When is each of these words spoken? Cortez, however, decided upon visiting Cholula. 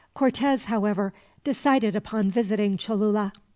Cortez, 0.15 0.65
however, 0.65 1.13
decided 1.43 1.95
upon 1.95 2.31
visiting 2.31 2.75
Cholula. 2.75 3.31